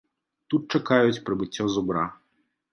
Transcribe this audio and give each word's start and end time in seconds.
Тут 0.53 0.63
чакаюць 0.77 1.21
прыбыццё 1.29 1.69
зубра. 1.77 2.11